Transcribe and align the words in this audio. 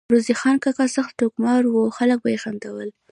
روزې 0.13 0.33
خان 0.39 0.55
کاکا 0.63 0.85
سخت 0.95 1.11
ټوکمار 1.19 1.63
وو، 1.67 1.83
خلک 1.97 2.17
به 2.23 2.29
ئی 2.33 2.37
خندول 2.43 2.87